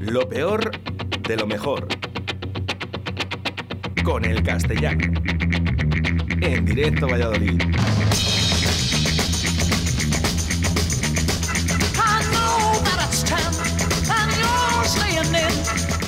[0.00, 0.70] Lo peor
[1.26, 1.88] de lo mejor.
[4.04, 5.04] Con el castellano.
[6.40, 7.60] En directo Valladolid.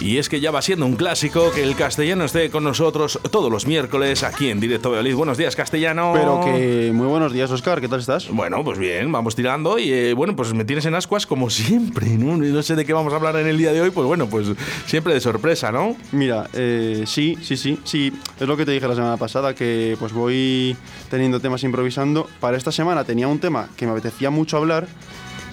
[0.01, 3.51] Y es que ya va siendo un clásico que el castellano esté con nosotros todos
[3.51, 5.17] los miércoles aquí en Directo Valladolid.
[5.17, 6.13] Buenos días, castellano.
[6.15, 7.81] Pero que muy buenos días, Oscar.
[7.81, 8.29] ¿Qué tal estás?
[8.31, 12.07] Bueno, pues bien, vamos tirando y eh, bueno, pues me tienes en ascuas como siempre,
[12.11, 12.37] ¿no?
[12.37, 14.47] No sé de qué vamos a hablar en el día de hoy, pues bueno, pues
[14.87, 15.97] siempre de sorpresa, ¿no?
[16.13, 19.97] Mira, eh, sí, sí, sí, sí, es lo que te dije la semana pasada, que
[19.99, 20.77] pues voy
[21.11, 22.29] teniendo temas improvisando.
[22.39, 24.87] Para esta semana tenía un tema que me apetecía mucho hablar,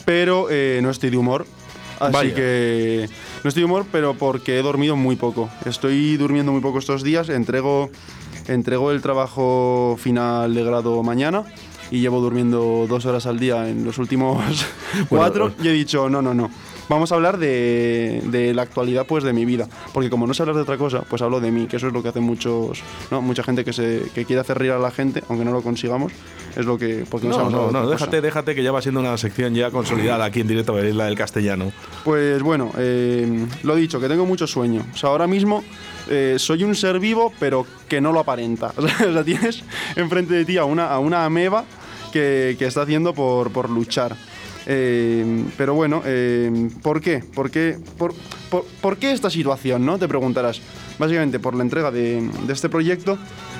[0.05, 1.47] pero eh, no estoy de humor.
[1.99, 2.35] Así Vaya.
[2.35, 3.09] que
[3.43, 5.49] no estoy de humor, pero porque he dormido muy poco.
[5.65, 7.29] Estoy durmiendo muy poco estos días.
[7.29, 7.89] Entrego,
[8.47, 11.45] entrego el trabajo final de grado mañana
[11.91, 14.65] y llevo durmiendo dos horas al día en los últimos
[15.09, 15.53] cuatro.
[15.61, 16.49] Y he dicho, no, no, no.
[16.87, 19.67] Vamos a hablar de, de la actualidad pues de mi vida.
[19.93, 21.93] Porque como no sé hablar de otra cosa, pues hablo de mí, que eso es
[21.93, 23.21] lo que hacen muchos, ¿no?
[23.21, 26.11] mucha gente que, se, que quiere hacer reír a la gente, aunque no lo consigamos.
[26.55, 27.05] Es lo que...
[27.09, 27.89] Porque no, No, no, de no, cosa.
[27.95, 31.05] déjate, déjate que ya va siendo una sección ya consolidada aquí en Directo Valladolid, la
[31.05, 31.71] del castellano.
[32.03, 34.85] Pues bueno, eh, lo dicho, que tengo mucho sueño.
[34.93, 35.63] O sea, ahora mismo
[36.09, 38.73] eh, soy un ser vivo, pero que no lo aparenta.
[38.77, 39.63] O sea, tienes
[39.95, 41.65] enfrente de ti a una, a una ameba
[42.13, 44.15] que, que está haciendo por, por luchar.
[44.67, 47.19] Eh, pero bueno, eh, ¿por qué?
[47.19, 48.13] ¿Por qué, por,
[48.49, 49.85] por- por qué esta situación?
[49.85, 49.97] ¿no?
[49.99, 50.61] Te preguntarás.
[50.97, 53.17] Básicamente por la entrega de, de este proyecto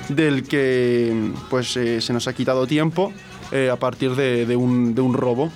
[0.08, 3.12] del que pues, eh, se nos ha quitado tiempo
[3.52, 5.50] eh, a partir de, de un, de un robo.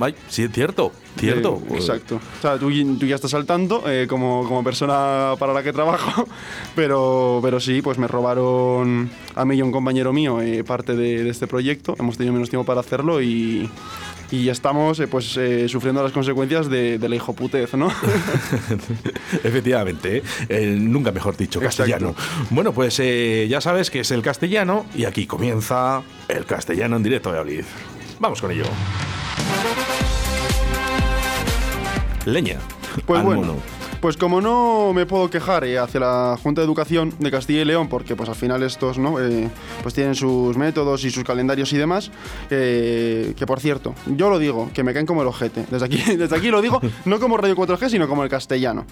[0.00, 1.60] Ay, sí, es cierto, cierto.
[1.68, 2.20] Eh, exacto.
[2.38, 5.72] O sea, tú, tú ya estás al tanto eh, como, como persona para la que
[5.72, 6.26] trabajo,
[6.76, 10.94] pero, pero sí, pues me robaron a mí y a un compañero mío eh, parte
[10.94, 11.96] de, de este proyecto.
[11.98, 13.68] Hemos tenido menos tiempo para hacerlo y,
[14.30, 17.88] y estamos eh, pues eh, sufriendo las consecuencias de, de la hijoputez, ¿no?
[19.44, 20.76] Efectivamente, ¿eh?
[20.78, 21.82] Nunca mejor dicho, Exacto.
[21.82, 22.14] castellano.
[22.50, 27.30] Bueno, pues ya sabes que es el castellano y aquí comienza el castellano en directo
[27.30, 27.64] de Valladolid.
[28.18, 28.64] Vamos con ello.
[32.26, 32.58] Leña.
[33.06, 33.79] Pues al bueno, mono.
[34.00, 37.64] Pues como no me puedo quejar eh, hacia la Junta de Educación de Castilla y
[37.64, 39.50] León, porque pues al final estos no Eh,
[39.82, 42.10] pues tienen sus métodos y sus calendarios y demás,
[42.48, 45.66] eh, que por cierto, yo lo digo, que me caen como el ojete.
[45.70, 48.86] Desde aquí, desde aquí lo digo, no como Radio 4G, sino como el castellano.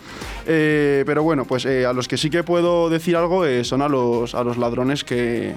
[0.44, 4.44] Pero bueno, pues a los que sí que puedo decir algo son a los, a
[4.44, 5.54] los ladrones que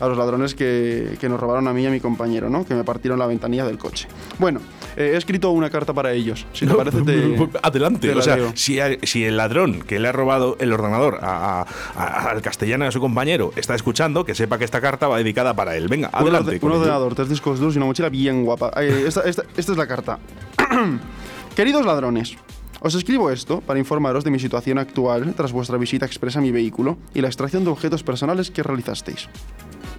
[0.00, 2.64] a los ladrones que, que nos robaron a mí y a mi compañero, ¿no?
[2.66, 4.08] Que me partieron la ventanilla del coche.
[4.38, 4.60] Bueno,
[4.96, 6.46] eh, he escrito una carta para ellos.
[6.52, 8.08] Si te parece, te, Adelante.
[8.08, 11.66] te O sea, si, si el ladrón que le ha robado el ordenador a- a-
[11.96, 15.18] a- al castellano y a su compañero está escuchando, que sepa que esta carta va
[15.18, 15.88] dedicada para él.
[15.88, 16.58] Venga, Un adelante.
[16.62, 18.70] Un ordenador, tres discos duros y una mochila bien guapa.
[18.82, 20.18] Eh, esta, esta- esta es la carta.
[21.56, 22.36] Queridos ladrones,
[22.80, 26.50] os escribo esto para informaros de mi situación actual tras vuestra visita expresa a mi
[26.50, 29.28] vehículo y la extracción de objetos personales que realizasteis.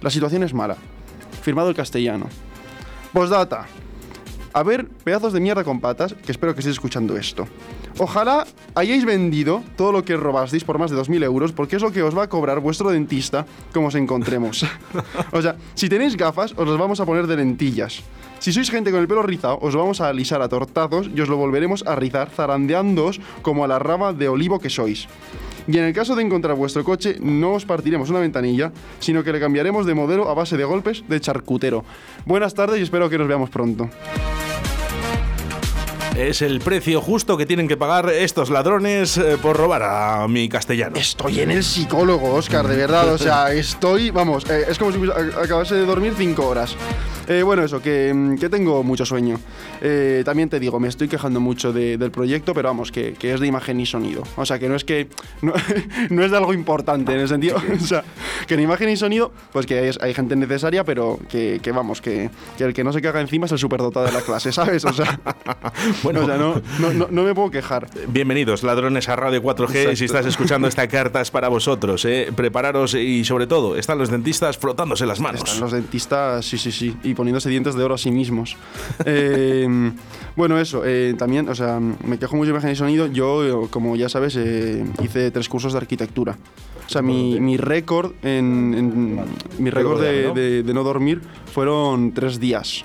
[0.02, 0.76] La situación es mala.
[1.42, 2.26] Firmado el castellano.
[3.12, 3.66] Postdata.
[4.54, 7.48] A ver, pedazos de mierda con patas, que espero que estéis escuchando esto.
[7.98, 11.90] Ojalá hayáis vendido todo lo que robasteis por más de 2.000 euros, porque es lo
[11.90, 14.64] que os va a cobrar vuestro dentista como os encontremos.
[15.32, 18.04] o sea, si tenéis gafas, os las vamos a poner de lentillas.
[18.38, 21.28] Si sois gente con el pelo rizado, os vamos a alisar a tortazos y os
[21.28, 25.08] lo volveremos a rizar zarandeándoos como a la rama de olivo que sois.
[25.66, 28.70] Y en el caso de encontrar vuestro coche, no os partiremos una ventanilla,
[29.00, 31.84] sino que le cambiaremos de modelo a base de golpes de charcutero.
[32.24, 33.88] Buenas tardes y espero que nos veamos pronto.
[36.16, 40.48] Es el precio justo que tienen que pagar estos ladrones eh, por robar a mi
[40.48, 40.96] castellano.
[40.96, 43.12] Estoy en el psicólogo, Oscar, de verdad.
[43.12, 46.76] O sea, estoy, vamos, eh, es como si acabase de dormir cinco horas.
[47.28, 49.38] Eh, bueno, eso, que, mm, que tengo mucho sueño.
[49.80, 53.32] Eh, también te digo, me estoy quejando mucho de- del proyecto, pero vamos, que, que
[53.34, 54.22] es de imagen y sonido.
[54.36, 55.08] O sea, que no es que.
[55.42, 55.52] No,
[56.10, 57.56] no es de algo importante en el sentido.
[57.74, 58.04] O sea,
[58.46, 62.30] que en imagen y sonido, pues que hay gente necesaria, pero que, que vamos, que,
[62.58, 64.84] el que no se caga encima es el superdotado de la clase, ¿sabes?
[64.84, 65.20] O sea,
[66.02, 66.20] Bueno.
[66.22, 67.88] o sea no, no, no- no me puedo quejar.
[68.08, 69.70] Bienvenidos, ladrones a Radio 4G.
[69.74, 69.96] Exacto.
[69.96, 72.04] Si estás escuchando esta carta es para vosotros.
[72.04, 72.32] ¿eh?
[72.34, 75.42] Prepararos y sobre todo, están los dentistas frotándose las manos.
[75.44, 78.56] Están los dentistas, sí, sí, sí, y poniéndose dientes de oro a sí mismos.
[79.06, 79.92] Eh,
[80.36, 83.06] bueno, eso, eh, también, o sea, me quejo mucho de imagen y sonido.
[83.06, 86.36] Yo, eh, como ya sabes, eh, hice tres cursos de arquitectura.
[86.86, 89.20] O sea, mi, mi récord en, en-
[89.58, 91.20] mi récord de, de- de no dormir
[91.52, 92.84] fueron tres días.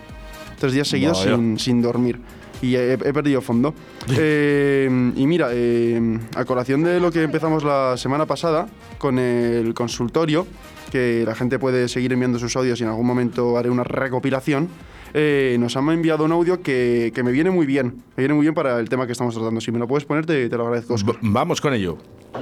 [0.60, 2.20] Tres días seguidos sin, sin dormir.
[2.62, 3.74] Y he, he perdido fondo.
[4.18, 8.68] Eh, y mira, eh, a colación de lo que empezamos la semana pasada
[8.98, 10.46] con el consultorio,
[10.92, 14.68] que la gente puede seguir enviando sus audios y en algún momento haré una recopilación.
[15.14, 18.04] eh, nos han enviado un audio que, que me viene muy bien.
[18.18, 19.62] Me viene muy bien para el tema que estamos tratando.
[19.62, 20.94] Si me lo puedes poner, te, te lo agradezco.
[20.96, 21.16] Oscar.
[21.22, 21.98] Vamos con ello.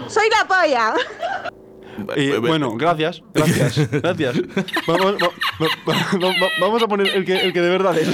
[0.08, 0.94] ¡Soy la polla!
[2.16, 4.36] Eh, bueno, gracias, gracias, gracias.
[4.88, 5.28] Vamos, va-
[5.60, 8.08] va- va- va- vamos a poner el que, el que de verdad es.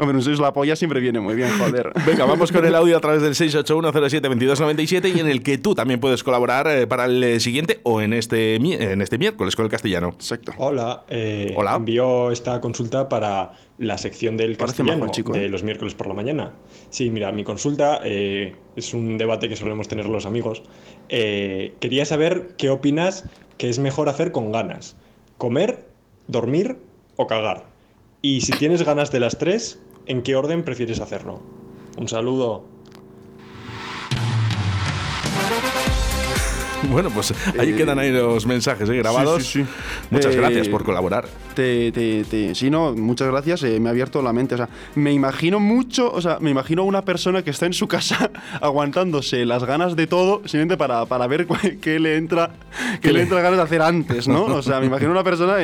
[0.00, 1.92] Hombre, un sois la polla siempre viene muy bien, joder.
[2.06, 6.00] Venga, vamos con el audio a través del 681072297 y en el que tú también
[6.00, 9.70] puedes colaborar eh, para el eh, siguiente o en este, en este miércoles con el
[9.70, 10.08] castellano.
[10.08, 10.52] Exacto.
[10.56, 11.76] Hola, eh, Hola.
[11.76, 16.14] envío esta consulta para la sección del Parece castellano chico, de los miércoles por la
[16.14, 16.52] mañana.
[16.90, 20.62] Sí, mira, mi consulta eh, es un debate que solemos tener los amigos.
[21.08, 23.24] Eh, quería saber qué opinas
[23.56, 24.96] que es mejor hacer con ganas.
[25.38, 25.86] ¿Comer,
[26.26, 26.76] dormir
[27.16, 27.64] o cagar?
[28.20, 29.80] Y si tienes ganas de las tres,
[30.10, 31.38] ¿en qué orden prefieres hacerlo?
[31.96, 32.64] Un saludo.
[36.90, 39.44] Bueno, pues ahí Eh, quedan ahí los mensajes eh, grabados.
[39.44, 39.68] sí, sí.
[40.10, 41.26] Muchas Eh, gracias por colaborar.
[41.54, 44.54] Te, te, te- sí, no, muchas gracias, eh, me ha abierto la mente.
[44.54, 47.86] O sea, me imagino mucho, o sea, me imagino una persona que está en su
[47.86, 48.30] casa
[48.60, 51.46] aguantándose las ganas de todo simplemente para, para ver
[51.80, 52.50] qué le entra
[53.02, 54.44] qué le entra ganas de hacer antes, ¿no?
[54.46, 55.56] O sea, me imagino una persona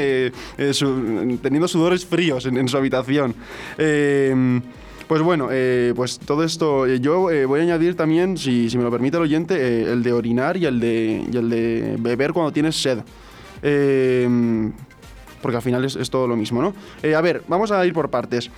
[0.72, 3.34] su- teniendo sudores fríos en, en su habitación.
[3.78, 4.60] Eh,
[5.06, 8.82] pues bueno, eh, pues todo esto, eh, yo eh, voy a añadir también, si, me
[8.82, 12.52] lo permite el oyente, el de orinar y el de, y el de beber cuando
[12.52, 12.98] tienes sed.
[13.62, 14.28] Eh,
[15.40, 16.74] porque al final es, es todo lo mismo, ¿no?
[17.14, 18.50] A ver, vamos a ir por partes.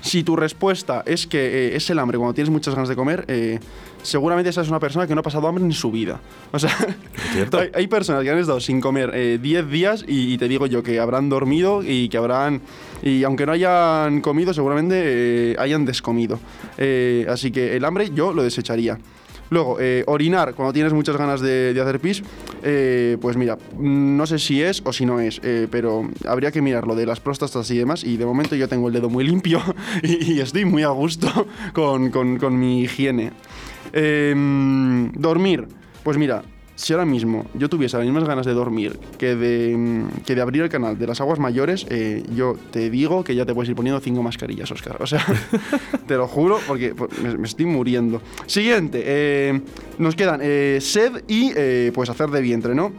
[0.00, 3.24] Si tu respuesta es que eh, es el hambre cuando tienes muchas ganas de comer,
[3.28, 3.58] eh,
[4.02, 6.20] seguramente esa es una persona que no ha pasado hambre en su vida.
[6.52, 6.74] O sea,
[7.52, 10.66] hay, hay personas que han estado sin comer eh, 10 días y, y te digo
[10.66, 12.60] yo que habrán dormido y que habrán...
[13.02, 16.38] Y aunque no hayan comido, seguramente eh, hayan descomido.
[16.76, 18.98] Eh, así que el hambre yo lo desecharía.
[19.50, 22.22] Luego, eh, orinar cuando tienes muchas ganas de, hacer pis,
[22.62, 26.62] eh, pues mira, no sé si es o si no es, eh, pero habría que
[26.62, 28.04] mirar lo de las próstatas y demás.
[28.04, 29.60] Y de momento yo tengo el dedo muy limpio
[30.02, 31.28] y, y estoy muy a gusto
[31.72, 33.32] con, con- con mi higiene.
[33.92, 35.66] Em, dormir,
[36.04, 36.42] pues mira,
[36.80, 40.40] si ahora mismo yo tuviese las mismas ganas de dormir que de, mm, que de
[40.40, 43.68] abrir el canal de las aguas mayores, eh, yo te digo que ya te puedes
[43.68, 44.96] ir poniendo cinco mascarillas, Oscar.
[45.00, 45.22] O sea,
[46.06, 48.22] te lo juro porque me, me estoy muriendo.
[48.46, 49.60] Siguiente, eh,
[49.98, 51.52] nos quedan eh, sed y
[51.90, 52.92] pues hacer de vientre, ¿no?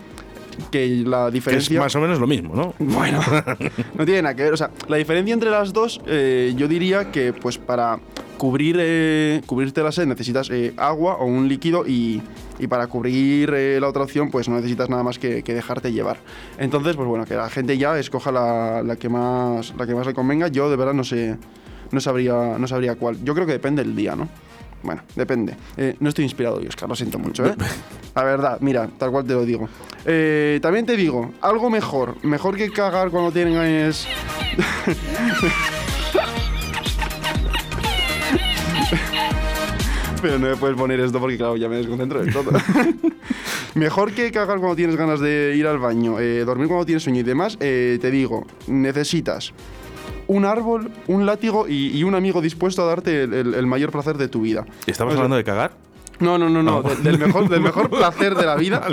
[0.70, 1.80] Que la Que es diferencia...
[1.80, 2.74] más o menos lo mismo, ¿no?
[2.80, 3.20] Bueno,
[3.98, 4.54] no tiene nada que ver.
[4.54, 8.00] O sea, la diferencia entre las dos, eh, yo diría que pues para
[8.42, 12.24] cubrir, eh, cubrirte la sed necesitas eh, agua o un líquido y,
[12.58, 15.94] y para cubrir eh, la otra opción pues no necesitas nada más que, que dejarte
[15.94, 16.18] llevar.
[16.58, 20.08] Entonces, pues bueno, que la gente ya escoja la, la que, más, la que más
[20.08, 20.48] le convenga.
[20.48, 21.38] Yo de verdad no sé,
[21.92, 23.24] no sabría, no sabría cuál.
[23.24, 24.28] Yo creo que depende del día, ¿no?
[24.82, 25.56] Bueno, depende.
[25.78, 27.54] Eh, no estoy inspirado hoy, Oscar, lo siento mucho, ¿eh?
[28.16, 29.70] La verdad, mira, tal cual te lo digo.
[30.04, 32.16] Eh, también te digo, algo mejor.
[32.24, 34.08] Mejor que cagar cuando tienes...
[40.22, 42.52] Pero no me puedes poner esto porque, claro, ya me desconcentro del todo.
[43.76, 47.22] Mejor que cagar cuando tienes ganas de ir al baño, eh, dormir cuando tienes sueño
[47.22, 49.54] y demás, eh, te digo, necesitas
[50.28, 53.92] un árbol, un látigo y, y un amigo dispuesto a darte el, el- el mayor
[53.92, 54.66] placer de tu vida.
[54.86, 55.72] ¿Estamos O sea, hablando de cagar?
[56.20, 56.84] no, no, no, no.
[56.86, 58.86] Ah, de- del, mejor, del mejor placer de la vida.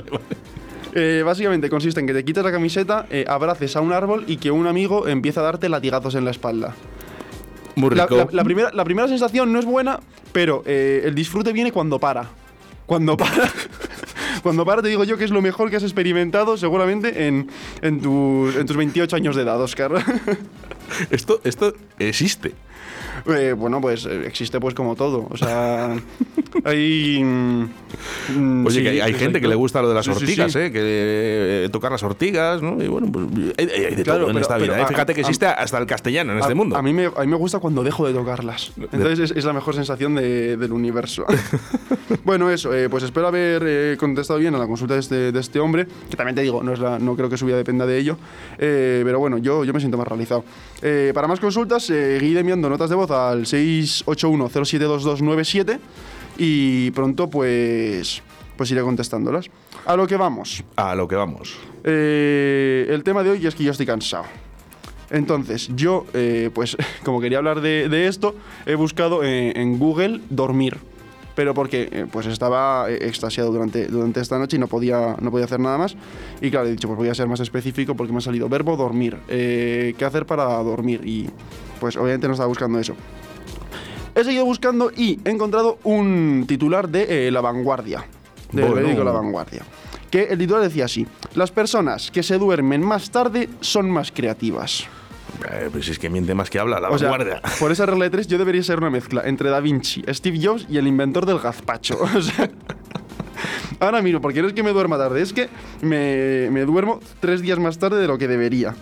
[0.94, 4.50] Eh, básicamente consiste en que te quites la camiseta, abraces a un árbol y que
[4.50, 6.74] un amigo empiece a darte latigazos en la espalda.
[7.78, 8.16] Muy La, rico.
[8.16, 10.00] la- la primera, la primera sensación no es buena,
[10.32, 12.28] pero eh, el disfrute viene cuando para.
[12.86, 13.50] Cuando para.
[14.42, 17.48] Cuando para, te digo yo que es lo mejor que has experimentado seguramente en,
[17.82, 19.90] en, tus, en tus 28 años de edad, Oscar.
[21.10, 22.54] Esto, esto existe.
[23.26, 25.26] Eh, bueno, pues eh, existe pues como todo.
[25.30, 25.94] O sea,
[26.64, 27.22] hay...
[27.22, 27.68] mm,
[28.36, 30.52] mm, Oye, sí, que hay, hay gente que le gusta lo de las Sí, ortigas,
[30.52, 30.58] sí.
[30.58, 30.72] ¿eh?
[30.72, 30.80] Que
[31.64, 32.82] eh, tocar las ortigas, ¿no?
[32.82, 33.26] Y bueno, pues
[33.58, 34.78] hay, hay- de Claro, todo en pero- esta vida.
[34.78, 34.82] ¿eh?
[34.82, 36.76] a- Fíjate que a- existe hasta el castellano en A- este mundo.
[36.76, 38.72] A mí, me, a mí me gusta cuando dejo de tocarlas.
[38.92, 41.24] Entonces es, es la mejor sensación de- del universo.
[42.24, 45.40] bueno, eso, eh, pues espero haber eh, contestado bien a la consulta de este, de
[45.40, 47.86] este hombre, que también te digo, no, es la- no creo que su vida dependa
[47.86, 48.16] de ello,
[48.56, 50.44] pero bueno, yo, yo me siento más realizado.
[51.14, 55.80] Para más consultas, seguid enviando notas de voz al 681-072297
[56.38, 58.22] y pronto pues,
[58.56, 59.50] pues iré contestándolas.
[59.84, 60.62] A lo que vamos.
[60.76, 61.56] A lo que vamos.
[61.82, 64.26] Eh, el tema de hoy es que yo estoy cansado.
[65.10, 70.20] Entonces, yo, eh, pues, como quería hablar de, de esto, he buscado eh, en Google
[70.30, 70.76] dormir.
[71.34, 75.46] Pero porque eh, pues estaba extasiado durante, durante esta noche y no podía, no podía
[75.46, 75.96] hacer nada más.
[76.40, 78.76] Y claro, he dicho, pues voy a ser más específico porque me ha salido verbo
[78.76, 79.16] dormir.
[79.26, 81.00] ¿Qué hacer para dormir?
[81.04, 81.28] Y
[81.80, 82.94] pues obviamente no estaba buscando eso.
[84.14, 88.04] He seguido buscando y he encontrado un titular de eh, La Vanguardia.
[88.52, 88.74] Del Bueno.
[88.76, 89.62] periódico La Vanguardia.
[90.10, 94.86] que el titular decía así, las personas que se duermen más tarde son más creativas.
[95.52, 97.42] Eh, pues es que miente más que habla, la O sea, vanguardia.
[97.60, 100.66] por esa regla de tres yo debería ser una mezcla entre Da Vinci, Steve Jobs
[100.68, 101.98] y el inventor del gazpacho.
[102.16, 102.50] O sea,
[103.78, 105.48] ahora mismo, porque no es que me duerma tarde, es que
[105.82, 108.74] me, me duermo tres días más tarde de lo que debería.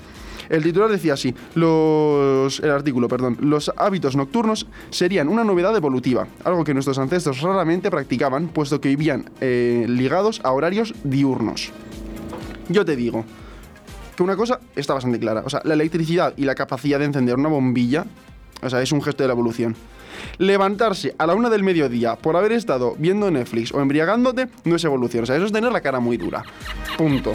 [0.49, 6.27] El titular decía así, los, el artículo, perdón, los hábitos nocturnos serían una novedad evolutiva,
[6.45, 11.73] algo que nuestros ancestros raramente practicaban, puesto que vivían eh, ligados a horarios diurnos.
[12.69, 13.25] Yo te digo
[14.17, 17.37] que una cosa está bastante clara, o sea, la electricidad y la capacidad de encender
[17.37, 18.07] una bombilla,
[18.63, 19.77] o sea, es un gesto de la evolución.
[20.39, 24.85] Levantarse a la una del mediodía por haber estado viendo Netflix o embriagándote no es
[24.85, 26.43] evolución, o sea, eso es tener la cara muy dura.
[26.97, 27.35] Punto.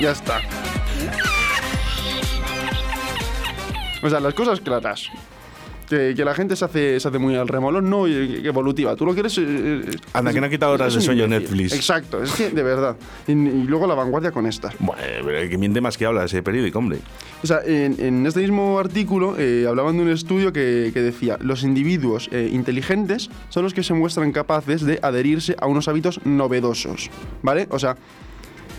[0.00, 0.40] Ya está.
[4.02, 5.08] O sea, las cosas claras.
[5.88, 8.96] Que, que la gente se hace, se hace muy al remolón, no evolutiva.
[8.96, 9.38] Tú lo quieres.
[9.38, 11.44] eh, eh, Anda, que no ha quitado horas es de un sueño imbécil.
[11.58, 11.72] Netflix.
[11.74, 12.96] Exacto, es que de verdad.
[13.28, 14.74] Y, y luego la vanguardia con estas.
[14.80, 16.98] Bueno, pero que miente más que habla ese periódico, hombre.
[17.40, 21.38] O sea, en, en este mismo artículo eh, hablaban de un estudio que, que decía,
[21.40, 26.18] los individuos eh, inteligentes son los que se muestran capaces de adherirse a unos hábitos
[26.24, 27.10] novedosos,
[27.42, 27.68] ¿vale?
[27.70, 27.96] O sea,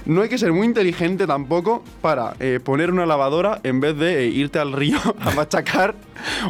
[0.08, 4.24] no hay que ser muy inteligente tampoco para eh, poner una lavadora en vez de
[4.24, 5.96] eh, irte al río a machacar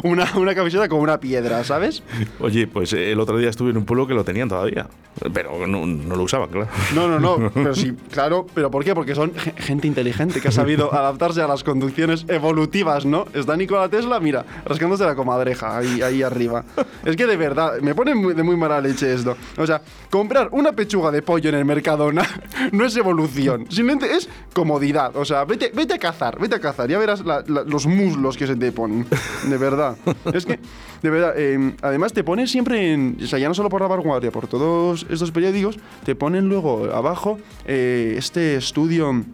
[0.02, 2.02] una, una camiseta con una piedra, ¿sabes?
[2.40, 4.86] Oye, pues eh, el otro día estuve en un pueblo que lo tenían todavía.
[5.32, 6.68] Pero no, no lo usaban, claro.
[6.94, 8.94] No, no, no, pero sí, claro, pero ¿por qué?
[8.94, 13.26] Porque son ge- gente inteligente que ha sabido adaptarse a las conducciones evolutivas, ¿no?
[13.34, 16.64] Está Nikola Tesla, mira, rascándose la comadreja ahí, ahí arriba.
[17.04, 19.36] Es que de verdad, me pone muy- de muy mala leche esto.
[19.56, 22.22] O sea, comprar una pechuga de pollo en el Mercadona
[22.72, 25.16] no es evolución, simplemente es comodidad.
[25.16, 28.36] O sea, vete, vete a cazar, vete a cazar, ya verás la- la- los muslos
[28.36, 29.04] que se te ponen,
[29.44, 29.96] de verdad.
[30.34, 30.58] Es que,
[31.02, 33.86] de verdad, eh, además te ponen siempre en, o sea, ya no solo por la
[33.88, 39.24] vanguardia, por todos estos periódicos, te ponen luego abajo eh, este estudio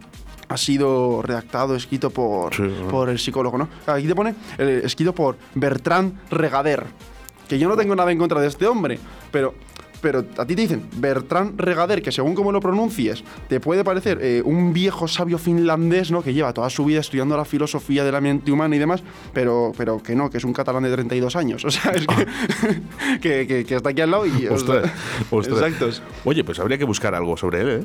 [0.47, 2.63] ha sido redactado, escrito por, Sí.
[2.89, 3.67] por el psicólogo, ¿no?
[3.87, 6.83] Aquí te pone eh, escrito por Bertrand Regader,
[7.49, 8.99] que yo no tengo nada en contra de este hombre,
[9.31, 9.53] pero...
[10.05, 14.19] Pero a ti te dicen Bertrand Regader, que según como lo pronuncies, te puede parecer
[14.21, 16.21] eh, un viejo sabio finlandés, ¿no?
[16.21, 19.01] Que lleva toda su vida estudiando la filosofía de la mente humana y demás,
[19.33, 21.65] pero, pero que no, que es un catalán de 32 años.
[21.65, 24.45] O sea, es que, que, que- que está aquí al lado y...
[24.45, 24.83] o sea,
[25.31, 25.57] Ostras.
[25.63, 26.03] Exactos.
[26.23, 27.83] Oye, pues habría que buscar algo sobre él, ¿eh?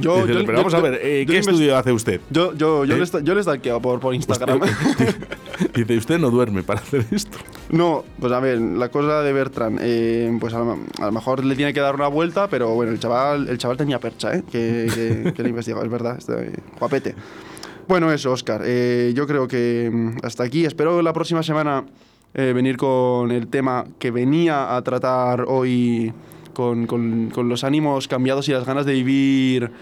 [0.00, 2.20] Yo, pero vamos yo- a ver, eh, ¿qué estudio hace usted?
[2.28, 2.98] Yo, yo, yo, ¿Eh?
[2.98, 4.60] le, yo le por, por Instagram.
[5.74, 7.38] Dice, usted no duerme para hacer esto.
[7.74, 11.74] No, pues a ver, la cosa de Bertrand, eh, pues a lo, mejor le tiene
[11.74, 14.44] que dar una vuelta, pero bueno, el chaval, el chaval tenía percha, ¿eh?
[14.48, 16.20] Que, que, le investigado, es verdad,
[16.78, 17.16] guapete.
[17.88, 18.62] Bueno, eso, Oscar.
[18.64, 20.64] eh, yo creo que mm, hasta aquí.
[20.64, 21.84] Espero la próxima semana
[22.32, 26.12] eh, venir con el tema que venía a tratar hoy
[26.52, 26.86] con,
[27.36, 29.72] los ánimos cambiados y las ganas de vivir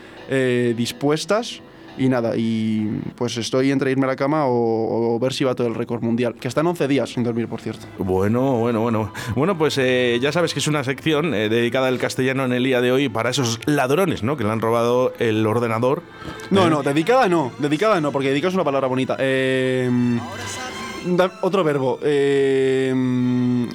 [0.74, 1.60] dispuestas.
[1.98, 5.54] Y nada, y pues estoy entre irme a la cama o, o ver si va
[5.54, 7.86] todo el récord mundial, que está en 11 días sin dormir, por cierto.
[7.98, 9.12] Bueno, bueno, bueno.
[9.36, 12.64] Bueno, pues eh, ya sabes que es una sección eh, dedicada al castellano en el
[12.64, 14.36] día de hoy para esos ladrones, ¿no?
[14.36, 16.02] Que le han robado el ordenador.
[16.50, 19.16] No, Eh, no, dedicada no, dedicada no, porque dedicada es una palabra bonita.
[19.18, 19.90] Eh,
[21.04, 22.92] da- otro verbo, eh,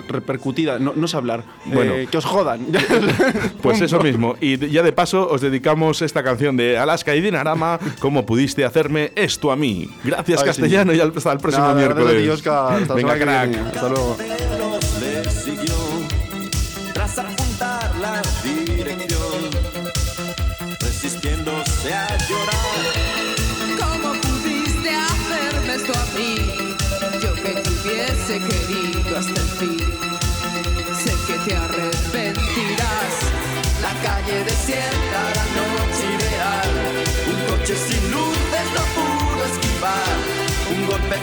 [0.08, 1.44] repercutida, no, no sé hablar.
[1.66, 1.94] Bueno.
[1.96, 2.68] Eh, que os jodan.
[3.62, 4.36] Pues eso mismo.
[4.40, 9.12] Y ya de paso os dedicamos esta canción de Alaska y Dinarama, ¿Cómo pudiste hacerme
[9.16, 9.90] esto a mí?
[10.04, 10.48] Gracias, Ay, sí.
[10.48, 12.44] castellano, y hasta el próximo Nada, gracias a miércoles.
[12.44, 12.50] ti.
[12.50, 13.56] Hasta Venga, crack.
[13.76, 14.18] Hasta luego.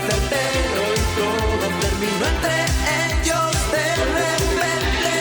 [0.08, 2.56] Certero y todo terminó entre
[3.06, 5.12] ellos de repente.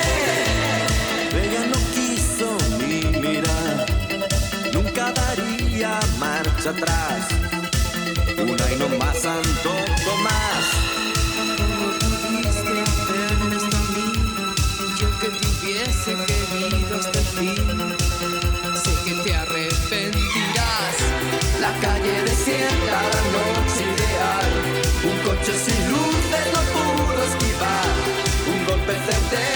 [1.43, 2.47] Ella no quiso
[2.79, 3.75] ni mirar,
[4.73, 7.21] nunca daría marcha atrás.
[8.37, 9.71] Una y no más Santo
[10.05, 10.65] Tomás.
[11.57, 14.07] ¿Cómo pudiste hacerme esto mí?
[14.99, 17.67] Yo que te hubiese querido hasta el fin.
[18.83, 20.95] Sé que te arrepentirás.
[21.61, 23.21] La calle desierta, la
[29.05, 29.52] Un